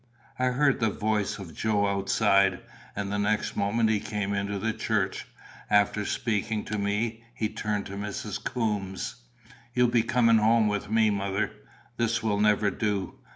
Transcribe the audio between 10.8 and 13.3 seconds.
me, mother. This will never do.